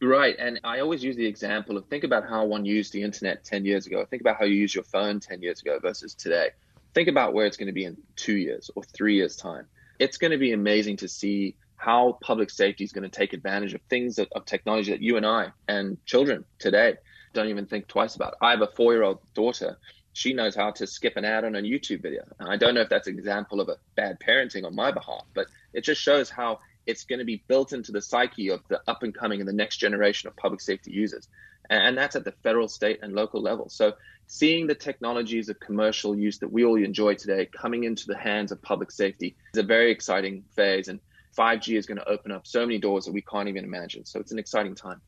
Right. 0.01 0.37
And 0.39 0.61
I 0.63 0.81
always 0.81 1.03
use 1.03 1.17
the 1.17 1.27
example 1.27 1.77
of 1.77 1.87
think 1.87 2.05
about 2.05 2.29
how 2.29 2.45
one 2.45 2.65
used 2.65 2.93
the 2.93 3.03
internet 3.03 3.45
10 3.45 3.65
years 3.65 3.87
ago. 3.87 4.05
Think 4.09 4.23
about 4.23 4.37
how 4.39 4.45
you 4.45 4.55
use 4.55 4.75
your 4.75 4.85
phone 4.85 5.19
10 5.19 5.43
years 5.43 5.61
ago 5.61 5.79
versus 5.81 6.15
today. 6.15 6.51
Think 6.95 7.09
about 7.09 7.35
where 7.35 7.47
it's 7.47 7.57
going 7.57 7.67
to 7.67 7.73
be 7.73 7.85
in 7.85 7.97
two 8.17 8.37
years 8.37 8.71
or 8.77 8.85
three 8.85 9.17
years' 9.17 9.37
time. 9.37 9.67
It's 9.99 10.17
going 10.17 10.31
to 10.31 10.39
be 10.39 10.53
amazing 10.53 10.99
to 10.99 11.09
see 11.09 11.57
how 11.77 12.19
public 12.21 12.51
safety 12.51 12.85
is 12.85 12.93
going 12.93 13.09
to 13.09 13.17
take 13.17 13.33
advantage 13.33 13.75
of 13.75 13.81
things 13.83 14.19
of, 14.19 14.29
of 14.33 14.45
technology 14.45 14.93
that 14.93 15.03
you 15.03 15.17
and 15.17 15.27
I 15.27 15.49
and 15.67 16.05
children 16.07 16.45
today 16.59 16.95
don't 17.35 17.49
even 17.49 17.67
think 17.67 17.89
twice 17.89 18.15
about. 18.15 18.35
I 18.41 18.51
have 18.51 18.63
a 18.63 18.69
four 18.69 18.93
year 18.93 19.03
old 19.03 19.19
daughter 19.35 19.79
she 20.19 20.33
knows 20.33 20.57
how 20.57 20.73
to 20.73 20.85
skip 20.85 21.17
an 21.17 21.25
ad 21.25 21.45
on 21.45 21.55
a 21.55 21.61
YouTube 21.61 22.03
video. 22.03 22.25
And 22.41 22.49
I 22.49 22.57
don't 22.57 22.75
know 22.75 22.81
if 22.81 22.89
that's 22.89 23.07
an 23.07 23.17
example 23.17 23.61
of 23.61 23.69
a 23.69 23.77
bad 23.95 24.19
parenting 24.19 24.65
on 24.65 24.75
my 24.75 24.91
behalf, 24.91 25.23
but 25.33 25.47
it 25.73 25.85
just 25.85 26.03
shows 26.03 26.29
how 26.29 26.59
it's 26.87 27.05
going 27.05 27.21
to 27.21 27.25
be 27.25 27.45
built 27.47 27.73
into 27.73 27.93
the 27.93 28.03
psyche 28.03 28.49
of 28.49 28.61
the 28.67 28.81
up 28.89 29.05
and 29.05 29.15
coming 29.15 29.39
and 29.39 29.49
the 29.49 29.53
next 29.53 29.77
generation 29.77 30.27
of 30.27 30.35
public 30.35 30.61
safety 30.61 30.91
users. 30.91 31.29
And 31.71 31.97
that's 31.97 32.17
at 32.17 32.25
the 32.25 32.33
federal, 32.43 32.67
state, 32.67 32.99
and 33.01 33.13
local 33.13 33.41
level. 33.41 33.69
So 33.69 33.93
seeing 34.27 34.67
the 34.67 34.75
technologies 34.75 35.49
of 35.51 35.61
commercial 35.61 36.19
use 36.19 36.39
that 36.41 36.51
we 36.51 36.65
all 36.65 36.83
enjoy 36.83 37.15
today 37.15 37.47
coming 37.47 37.85
into 37.85 38.07
the 38.09 38.19
hands 38.19 38.51
of 38.51 38.61
public 38.61 38.91
safety 38.91 39.37
is 39.55 39.61
a 39.61 39.63
very 39.63 39.93
exciting 39.93 40.43
phase. 40.57 40.89
And 40.89 40.99
5G 41.37 41.79
is 41.79 41.87
going 41.87 41.99
to 41.99 42.09
open 42.09 42.33
up 42.33 42.45
so 42.45 42.67
many 42.67 42.79
doors 42.79 43.05
that 43.05 43.13
we 43.13 43.23
can't 43.23 43.49
even 43.49 43.63
imagine. 43.63 44.05
So 44.05 44.19
it's 44.19 44.33
an 44.33 44.41
exciting 44.41 44.75
time. 44.75 45.01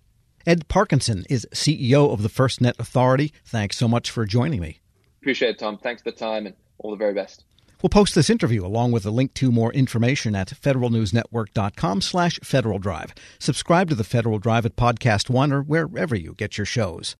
Ed 0.46 0.68
Parkinson 0.68 1.24
is 1.28 1.48
CEO 1.52 2.12
of 2.12 2.22
the 2.22 2.28
FirstNet 2.28 2.78
Authority. 2.78 3.32
Thanks 3.44 3.76
so 3.76 3.88
much 3.88 4.08
for 4.08 4.24
joining 4.24 4.60
me. 4.60 4.80
Appreciate 5.20 5.50
it, 5.50 5.58
Tom. 5.58 5.78
Thanks 5.78 6.02
for 6.02 6.10
the 6.10 6.16
time 6.16 6.46
and 6.46 6.54
all 6.78 6.90
the 6.90 6.96
very 6.96 7.12
best. 7.14 7.44
We'll 7.82 7.90
post 7.90 8.14
this 8.14 8.28
interview 8.28 8.64
along 8.64 8.92
with 8.92 9.06
a 9.06 9.10
link 9.10 9.32
to 9.34 9.50
more 9.50 9.72
information 9.72 10.34
at 10.34 10.48
federalnewsnetwork.com 10.48 12.00
slash 12.02 12.38
Federal 12.42 12.78
Drive. 12.78 13.14
Subscribe 13.38 13.88
to 13.88 13.94
the 13.94 14.04
Federal 14.04 14.38
Drive 14.38 14.66
at 14.66 14.76
Podcast 14.76 15.30
One 15.30 15.52
or 15.52 15.62
wherever 15.62 16.14
you 16.14 16.34
get 16.34 16.58
your 16.58 16.66
shows. 16.66 17.16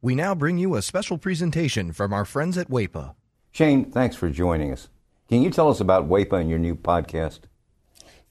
We 0.00 0.14
now 0.14 0.34
bring 0.34 0.58
you 0.58 0.74
a 0.74 0.82
special 0.82 1.18
presentation 1.18 1.92
from 1.92 2.12
our 2.12 2.24
friends 2.24 2.58
at 2.58 2.70
WAEPA. 2.70 3.14
Shane, 3.52 3.90
thanks 3.90 4.16
for 4.16 4.30
joining 4.30 4.72
us. 4.72 4.88
Can 5.28 5.42
you 5.42 5.50
tell 5.50 5.68
us 5.68 5.80
about 5.80 6.08
WAEPA 6.08 6.40
and 6.40 6.50
your 6.50 6.58
new 6.58 6.74
podcast? 6.74 7.40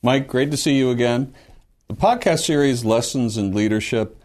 Mike, 0.01 0.27
great 0.27 0.51
to 0.51 0.57
see 0.57 0.77
you 0.77 0.89
again. 0.89 1.33
The 1.87 1.95
podcast 1.95 2.45
series, 2.45 2.83
Lessons 2.83 3.37
in 3.37 3.53
Leadership, 3.53 4.21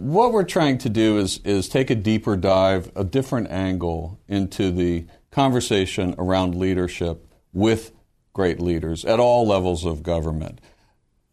what 0.00 0.32
we're 0.32 0.44
trying 0.44 0.78
to 0.78 0.88
do 0.88 1.18
is, 1.18 1.38
is 1.44 1.68
take 1.68 1.90
a 1.90 1.94
deeper 1.94 2.36
dive, 2.36 2.90
a 2.96 3.04
different 3.04 3.50
angle 3.50 4.18
into 4.28 4.70
the 4.70 5.06
conversation 5.30 6.14
around 6.18 6.54
leadership 6.54 7.26
with 7.52 7.92
great 8.32 8.60
leaders 8.60 9.04
at 9.04 9.20
all 9.20 9.46
levels 9.46 9.84
of 9.84 10.02
government. 10.02 10.60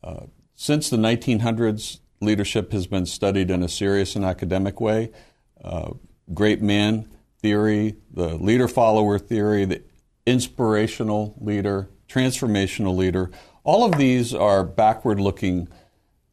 Uh, 0.04 0.26
since 0.54 0.90
the 0.90 0.98
1900s, 0.98 2.00
leadership 2.20 2.72
has 2.72 2.88
been 2.88 3.06
studied 3.06 3.50
in 3.50 3.64
a 3.64 3.70
serious 3.70 4.16
and 4.16 4.26
academic 4.26 4.82
way. 4.82 5.12
Uh, 5.64 5.92
great 6.34 6.62
men 6.62 7.08
theory, 7.40 7.96
the 8.12 8.36
leader 8.36 8.68
follower 8.68 9.18
theory, 9.20 9.66
the 9.66 9.82
inspirational 10.26 11.36
leader, 11.40 11.90
transformational 12.10 12.96
leader. 12.96 13.32
All 13.64 13.86
of 13.86 13.98
these 13.98 14.34
are 14.34 14.64
backward 14.64 15.20
looking 15.20 15.70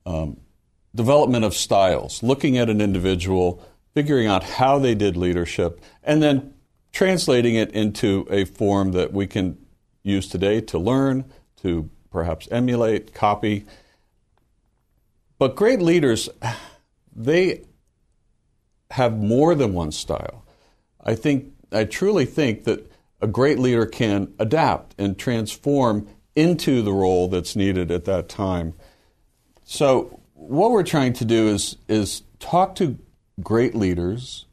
um, 0.07 0.38
development 0.95 1.45
of 1.45 1.55
styles, 1.55 2.23
looking 2.23 2.57
at 2.57 2.71
an 2.71 2.81
individual, 2.81 3.63
figuring 3.95 4.27
out 4.27 4.45
how 4.45 4.79
they 4.79 4.95
did 4.95 5.17
leadership, 5.17 5.81
and 6.03 6.23
then 6.23 6.55
translating 6.93 7.57
it 7.57 7.71
into 7.73 8.27
a 8.31 8.45
form 8.45 8.93
that 8.93 9.13
we 9.13 9.27
can 9.27 9.59
use 10.03 10.29
today 10.29 10.61
to 10.61 10.79
learn, 10.79 11.25
to 11.57 11.91
perhaps 12.11 12.47
emulate, 12.51 13.13
copy. 13.13 13.65
But 15.39 15.57
great 15.57 15.83
leaders, 15.83 16.29
they 17.15 17.65
have 18.91 19.19
more 19.19 19.55
than 19.55 19.75
one 19.75 19.91
style. 19.91 20.45
I 21.03 21.17
think 21.17 21.53
I 21.73 21.85
truly 21.85 22.25
think 22.25 22.65
that 22.65 22.91
a 23.21 23.27
great 23.27 23.59
leader 23.59 23.87
can 23.87 24.33
adapt 24.39 24.95
and 24.99 25.19
transform 25.19 26.07
into 26.37 26.83
the 26.83 26.93
role 26.93 27.29
that's 27.29 27.57
needed 27.57 27.91
at 27.91 28.05
that 28.05 28.29
time. 28.29 28.75
So 29.65 30.21
what 30.49 30.71
we're 30.71 30.83
trying 30.83 31.13
to 31.15 31.25
do 31.25 31.49
is 31.49 31.77
is 31.89 32.23
talk 32.39 32.75
to 32.77 32.99
great 33.43 33.75
leaders 33.75 34.47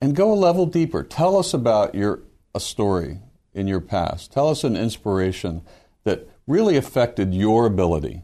and 0.00 0.14
go 0.14 0.32
a 0.32 0.34
level 0.34 0.66
deeper. 0.66 1.02
Tell 1.02 1.36
us 1.36 1.52
about 1.54 1.94
your 1.94 2.20
a 2.54 2.60
story 2.60 3.20
in 3.54 3.66
your 3.66 3.80
past. 3.80 4.32
Tell 4.32 4.48
us 4.48 4.64
an 4.64 4.76
inspiration 4.76 5.62
that 6.04 6.28
really 6.46 6.76
affected 6.76 7.34
your 7.34 7.66
ability 7.66 8.22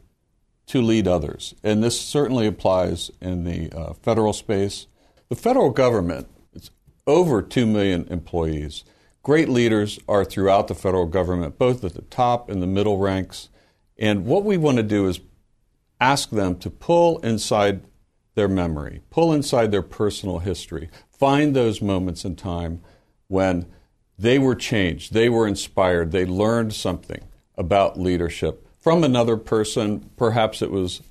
to 0.66 0.82
lead 0.82 1.06
others. 1.06 1.54
And 1.62 1.82
this 1.82 2.00
certainly 2.00 2.46
applies 2.46 3.10
in 3.20 3.44
the 3.44 3.70
uh, 3.72 3.92
federal 3.94 4.32
space. 4.32 4.86
The 5.28 5.36
federal 5.36 5.70
government, 5.70 6.28
it's 6.52 6.70
over 7.06 7.40
2 7.40 7.66
million 7.66 8.06
employees. 8.10 8.84
Great 9.22 9.48
leaders 9.48 9.98
are 10.08 10.24
throughout 10.24 10.68
the 10.68 10.74
federal 10.74 11.06
government, 11.06 11.58
both 11.58 11.84
at 11.84 11.94
the 11.94 12.02
top 12.02 12.48
and 12.48 12.62
the 12.62 12.66
middle 12.66 12.98
ranks. 12.98 13.48
And 13.96 14.24
what 14.24 14.44
we 14.44 14.56
want 14.56 14.76
to 14.78 14.82
do 14.82 15.06
is 15.06 15.20
ask 16.00 16.30
them 16.30 16.56
to 16.58 16.70
pull 16.70 17.18
inside 17.18 17.82
their 18.34 18.48
memory, 18.48 19.02
pull 19.10 19.32
inside 19.32 19.70
their 19.70 19.82
personal 19.82 20.40
history, 20.40 20.90
find 21.10 21.56
those 21.56 21.80
moments 21.80 22.24
in 22.24 22.36
time 22.36 22.82
when 23.28 23.66
they 24.18 24.38
were 24.38 24.54
changed, 24.54 25.12
they 25.12 25.28
were 25.28 25.46
inspired, 25.46 26.12
they 26.12 26.24
learned 26.24 26.72
something 26.72 27.22
about 27.56 27.98
leadership 27.98 28.66
from 28.86 29.02
another 29.02 29.36
person, 29.36 30.08
perhaps 30.16 30.62
it 30.62 30.70
was 30.70 31.02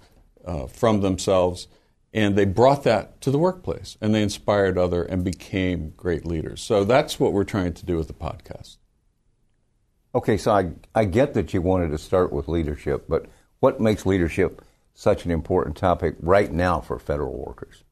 uh, 0.45 0.65
from 0.65 1.01
themselves, 1.01 1.67
and 2.13 2.37
they 2.37 2.45
brought 2.45 2.83
that 2.83 3.19
to 3.19 3.29
the 3.29 3.37
workplace 3.37 3.97
and 3.99 4.15
they 4.15 4.23
inspired 4.23 4.77
other 4.77 5.03
and 5.03 5.25
became 5.25 5.89
great 5.97 6.25
leaders. 6.25 6.61
So 6.61 6.85
that's 6.85 7.19
what 7.19 7.33
we're 7.33 7.43
trying 7.43 7.73
to 7.73 7.85
do 7.85 7.97
with 7.97 8.07
the 8.07 8.13
podcast. 8.13 8.77
Okay, 10.15 10.37
so 10.37 10.51
I, 10.51 10.71
I 10.95 11.03
get 11.03 11.33
that 11.33 11.53
you 11.53 11.61
wanted 11.61 11.89
to 11.89 11.97
start 11.97 12.31
with 12.31 12.47
leadership, 12.47 13.07
but 13.09 13.25
what 13.59 13.81
makes 13.81 14.05
leadership 14.05 14.61
such 14.95 15.25
an 15.25 15.31
important 15.31 15.75
topic 15.75 16.15
right 16.19 16.51
now 16.51 16.79
for 16.79 16.97
federal 16.97 17.37
workers? 17.37 17.83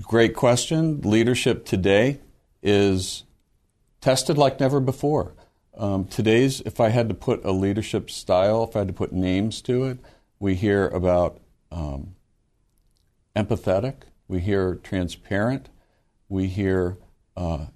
Great 0.00 0.34
question. 0.34 1.02
Leadership 1.02 1.66
today 1.66 2.18
is 2.62 3.24
tested 4.00 4.38
like 4.38 4.58
never 4.58 4.80
before. 4.80 5.34
Um, 5.76 6.06
today's, 6.06 6.60
if 6.62 6.80
I 6.80 6.88
had 6.88 7.08
to 7.10 7.14
put 7.14 7.44
a 7.44 7.52
leadership 7.52 8.10
style, 8.10 8.64
if 8.64 8.74
I 8.74 8.80
had 8.80 8.88
to 8.88 8.94
put 8.94 9.12
names 9.12 9.60
to 9.62 9.84
it, 9.84 9.98
we 10.38 10.54
hear 10.54 10.88
about 10.88 11.40
um, 11.70 12.14
empathetic, 13.36 13.94
we 14.28 14.40
hear 14.40 14.76
transparent, 14.76 15.68
we 16.28 16.46
hear 16.48 16.96
uh, 17.36 17.66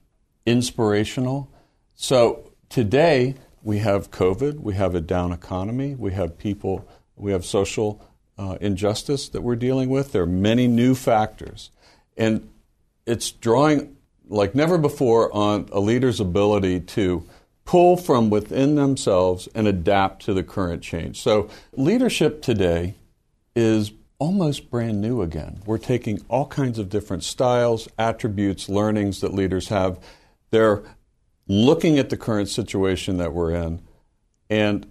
inspirational. 0.46 1.50
So 1.94 2.52
today 2.70 3.35
we 3.62 3.78
have 3.78 4.11
COVID, 4.11 4.61
we 4.61 4.75
have 4.75 4.94
a 4.94 5.00
down 5.00 5.32
economy, 5.32 5.94
we 5.94 6.12
have 6.12 6.38
people 6.38 6.88
we 7.16 7.32
have 7.32 7.44
social 7.44 8.00
uh, 8.38 8.58
injustice 8.61 9.28
that 9.30 9.42
we're 9.42 9.56
dealing 9.56 9.88
with. 9.88 10.12
There 10.12 10.23
are 10.23 10.26
many 10.26 10.68
new 10.68 10.94
factors. 10.94 11.70
And 12.16 12.49
it's 13.06 13.30
drawing 13.30 13.96
like 14.28 14.54
never 14.54 14.78
before 14.78 15.32
on 15.35 15.68
a 15.73 15.80
leader's 15.80 16.20
ability 16.20 16.80
to 16.80 17.25
pull 17.64 17.96
from 17.96 18.30
within 18.30 18.75
themselves 18.75 19.49
and 19.54 19.66
adapt 19.66 20.25
to 20.25 20.35
the 20.35 20.42
current 20.42 20.82
change. 20.82 21.20
So, 21.20 21.49
leadership 21.73 22.42
today 22.42 22.94
is 23.54 23.92
almost 24.18 24.70
brand 24.70 25.00
new 25.00 25.23
again. 25.23 25.62
We're 25.66 25.78
taking 25.78 26.25
all 26.28 26.46
kinds 26.46 26.78
of 26.78 26.88
different 26.88 27.23
styles, 27.23 27.88
attributes, 27.99 28.68
learnings 28.68 29.20
that 29.20 29.35
leaders 29.35 29.68
have. 29.68 29.99
They're 30.50 30.82
looking 31.49 31.99
at 31.99 32.11
the 32.11 32.16
current 32.16 32.49
situation 32.49 33.18
that 33.18 33.32
we're 33.32 33.52
in 33.52 33.82
and 34.49 34.87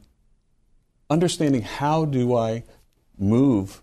understanding 1.09 1.61
how 1.61 2.05
do 2.05 2.35
I 2.35 2.63
move 3.17 3.81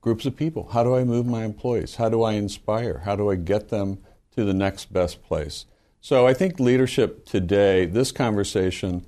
groups 0.00 0.26
of 0.26 0.36
people? 0.36 0.68
How 0.68 0.84
do 0.84 0.94
I 0.94 1.04
move 1.04 1.26
my 1.26 1.44
employees? 1.44 1.96
How 1.96 2.08
do 2.08 2.22
I 2.22 2.32
inspire? 2.32 3.02
How 3.04 3.16
do 3.16 3.30
I 3.30 3.34
get 3.34 3.68
them 3.68 3.98
to 4.34 4.44
the 4.44 4.54
next 4.54 4.92
best 4.92 5.22
place? 5.22 5.66
So 6.00 6.26
I 6.26 6.34
think 6.34 6.60
leadership 6.60 7.26
today, 7.26 7.86
this 7.86 8.12
conversation 8.12 9.04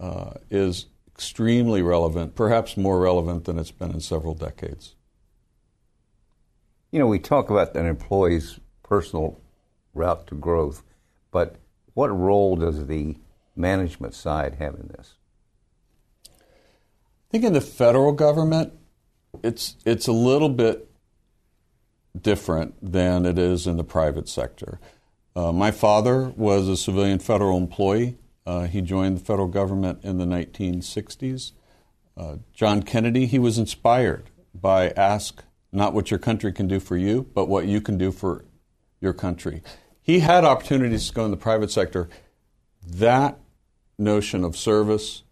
uh, 0.00 0.32
is 0.50 0.86
extremely 1.14 1.80
relevant, 1.82 2.34
perhaps 2.34 2.76
more 2.76 2.98
relevant 2.98 3.44
than 3.44 3.58
it's 3.58 3.70
been 3.70 3.92
in 3.92 4.00
several 4.00 4.34
decades. 4.34 4.96
You 6.90 6.98
know, 6.98 7.06
we 7.06 7.20
talk 7.20 7.50
about 7.50 7.76
an 7.76 7.86
employee's 7.86 8.58
personal 8.82 9.40
route 9.94 10.26
to 10.26 10.34
growth, 10.34 10.82
but 11.30 11.56
what 11.94 12.08
role 12.08 12.56
does 12.56 12.88
the 12.88 13.16
management 13.54 14.14
side 14.14 14.56
have 14.56 14.74
in 14.74 14.88
this? 14.88 15.14
Think 17.34 17.44
in 17.44 17.52
the 17.52 17.60
federal 17.60 18.12
government, 18.12 18.72
it's 19.42 19.74
it's 19.84 20.06
a 20.06 20.12
little 20.12 20.48
bit 20.48 20.88
different 22.16 22.76
than 22.80 23.26
it 23.26 23.36
is 23.36 23.66
in 23.66 23.76
the 23.76 23.82
private 23.82 24.28
sector. 24.28 24.78
Uh, 25.34 25.50
my 25.50 25.72
father 25.72 26.28
was 26.36 26.68
a 26.68 26.76
civilian 26.76 27.18
federal 27.18 27.58
employee. 27.58 28.16
Uh, 28.46 28.66
he 28.66 28.80
joined 28.80 29.16
the 29.16 29.24
federal 29.24 29.48
government 29.48 29.98
in 30.04 30.18
the 30.18 30.24
1960s. 30.24 31.50
Uh, 32.16 32.36
John 32.52 32.84
Kennedy, 32.84 33.26
he 33.26 33.40
was 33.40 33.58
inspired 33.58 34.30
by 34.54 34.90
ask 34.90 35.42
not 35.72 35.92
what 35.92 36.12
your 36.12 36.20
country 36.20 36.52
can 36.52 36.68
do 36.68 36.78
for 36.78 36.96
you, 36.96 37.28
but 37.34 37.46
what 37.46 37.66
you 37.66 37.80
can 37.80 37.98
do 37.98 38.12
for 38.12 38.44
your 39.00 39.12
country. 39.12 39.60
He 40.00 40.20
had 40.20 40.44
opportunities 40.44 41.08
to 41.08 41.14
go 41.14 41.24
in 41.24 41.32
the 41.32 41.36
private 41.36 41.72
sector. 41.72 42.08
That 42.86 43.40
notion 43.98 44.44
of 44.44 44.56
service 44.56 45.24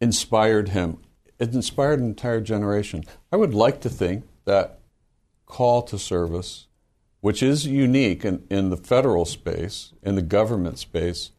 inspired 0.00 0.68
him 0.68 0.98
it 1.42 1.52
inspired 1.54 1.98
an 1.98 2.06
entire 2.06 2.40
generation. 2.40 3.02
I 3.32 3.36
would 3.36 3.52
like 3.52 3.80
to 3.80 3.88
think 3.88 4.24
that 4.44 4.78
call 5.44 5.82
to 5.82 5.98
service, 5.98 6.68
which 7.20 7.42
is 7.42 7.66
unique 7.66 8.24
in, 8.24 8.46
in 8.48 8.70
the 8.70 8.76
federal 8.76 9.24
space, 9.24 9.92
in 10.04 10.14
the 10.14 10.22
government 10.22 10.78
space, 10.78 11.32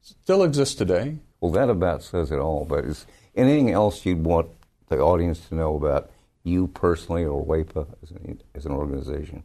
still 0.00 0.44
exists 0.44 0.76
today. 0.76 1.16
Well, 1.40 1.50
that 1.52 1.68
about 1.68 2.04
says 2.04 2.30
it 2.30 2.38
all. 2.38 2.64
But 2.64 2.84
is 2.84 3.04
anything 3.34 3.72
else 3.72 4.06
you'd 4.06 4.24
want 4.24 4.48
the 4.88 5.00
audience 5.00 5.40
to 5.48 5.56
know 5.56 5.74
about 5.74 6.08
you 6.44 6.68
personally 6.68 7.24
or 7.24 7.44
WAEPA 7.44 7.88
as 8.00 8.12
an, 8.12 8.40
as 8.54 8.64
an 8.64 8.70
organization? 8.70 9.42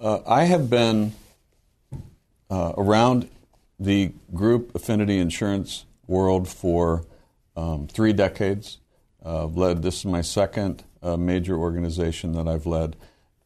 Uh, 0.00 0.20
I 0.28 0.44
have 0.44 0.70
been 0.70 1.14
uh, 2.48 2.72
around 2.76 3.28
the 3.80 4.12
group 4.32 4.76
affinity 4.76 5.18
insurance 5.18 5.86
world 6.06 6.46
for 6.46 7.04
um, 7.56 7.86
three 7.86 8.12
decades. 8.12 8.78
Uh, 9.24 9.46
led 9.46 9.82
this 9.82 9.98
is 9.98 10.04
my 10.04 10.20
second 10.20 10.84
uh, 11.02 11.16
major 11.16 11.56
organization 11.56 12.32
that 12.32 12.46
I've 12.46 12.66
led, 12.66 12.96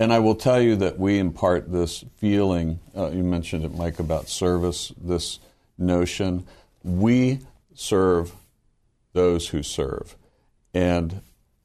and 0.01 0.13
I 0.13 0.19
will 0.19 0.35
tell 0.35 0.61
you 0.61 0.75
that 0.77 0.99
we 0.99 1.19
impart 1.19 1.71
this 1.71 2.05
feeling. 2.17 2.81
Uh, 2.97 3.11
you 3.11 3.23
mentioned 3.23 3.65
it, 3.65 3.75
Mike, 3.75 4.01
about 4.01 4.29
service. 4.29 4.93
This 5.01 5.39
notion 5.77 6.47
we 6.83 7.41
serve 7.75 8.35
those 9.13 9.49
who 9.49 9.63
serve, 9.63 10.17
and 10.75 11.21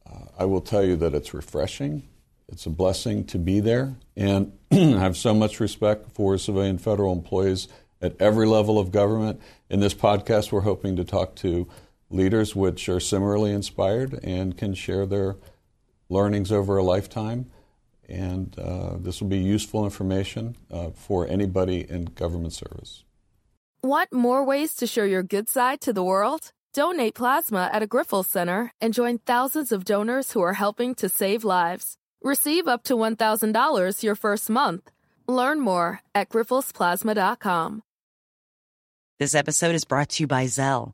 uh, 0.06 0.26
I 0.38 0.46
will 0.46 0.62
tell 0.62 0.84
you 0.84 0.96
that 0.98 1.16
it's 1.16 1.34
refreshing. 1.34 2.04
It's 2.50 2.68
a 2.68 2.70
blessing 2.70 3.24
to 3.26 3.40
be 3.40 3.62
there, 3.62 3.96
and 4.16 4.52
I 4.72 4.76
have 4.76 5.18
so 5.18 5.34
much 5.34 5.60
respect 5.60 6.12
for 6.12 6.38
civilian 6.38 6.78
federal 6.78 7.14
employees 7.14 7.68
at 8.00 8.16
every 8.20 8.46
level 8.46 8.78
of 8.78 8.92
government. 8.92 9.42
In 9.70 9.80
this 9.80 9.94
podcast, 9.96 10.52
we're 10.52 10.62
hoping 10.62 10.98
to 10.98 11.04
talk 11.04 11.36
to 11.38 11.68
leaders 12.10 12.56
which 12.56 12.88
are 12.90 13.00
similarly 13.00 13.52
inspired 13.52 14.20
and 14.24 14.58
can 14.58 14.74
share 14.74 15.06
their 15.06 15.36
learnings 16.10 16.52
over 16.52 16.78
a 16.78 16.84
lifetime. 16.84 17.50
And 18.08 18.58
uh, 18.60 18.98
this 18.98 19.22
will 19.22 19.30
be 19.30 19.38
useful 19.38 19.86
information 19.86 20.56
uh, 20.70 20.92
for 20.92 21.28
anybody 21.28 21.90
in 21.90 22.06
government 22.06 22.54
service. 22.54 23.04
Want 23.82 24.14
more 24.14 24.46
ways 24.46 24.76
to 24.76 24.88
show 24.88 25.04
your 25.04 25.24
good 25.24 25.50
side 25.50 25.82
to 25.82 25.94
the 25.94 26.04
world? 26.04 26.52
Donate 26.74 27.16
plasma 27.16 27.70
at 27.72 27.84
a 27.84 27.88
Grifols 27.88 28.26
Center 28.26 28.72
and 28.82 28.94
join 28.94 29.20
thousands 29.20 29.72
of 29.72 29.86
donors 29.86 30.32
who 30.32 30.42
are 30.42 30.54
helping 30.54 30.96
to 30.96 31.10
save 31.10 31.44
lives. 31.44 31.98
Receive 32.22 32.68
up 32.68 32.84
to 32.84 32.96
$1,000 32.96 34.04
your 34.04 34.16
first 34.16 34.50
month. 34.50 34.90
Learn 35.28 35.60
more 35.60 36.02
at 36.16 36.30
grifolsplasma.com. 36.30 37.84
This 39.20 39.36
episode 39.36 39.76
is 39.76 39.86
brought 39.86 40.10
to 40.10 40.24
you 40.24 40.28
by 40.28 40.46
Zelle. 40.46 40.94